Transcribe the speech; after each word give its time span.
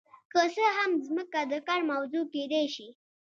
که 0.31 0.39
څه 0.53 0.65
هم 0.77 0.91
ځمکه 1.05 1.39
د 1.51 1.53
کار 1.67 1.81
موضوع 1.91 2.23
کیدای 2.33 2.65
شي. 2.75 2.87